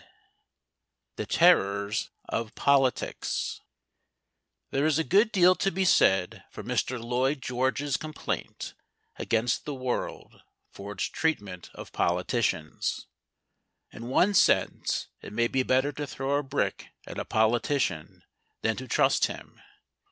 [0.01, 0.07] XX
[1.17, 3.61] THE TERRORS OF POLITICS
[4.71, 8.73] There is a good deal to be said for Mr Lloyd George's complaint
[9.17, 10.41] against the world
[10.71, 13.05] for its treatment of politicians.
[13.91, 18.23] In one sense, it may be better to throw a brick at a politician
[18.63, 19.61] than to trust him.